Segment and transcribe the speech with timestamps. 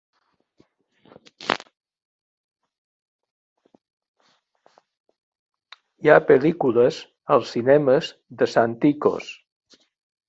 [6.01, 7.01] Hi ha pel·lícules
[7.37, 9.33] als cinemes de Santikos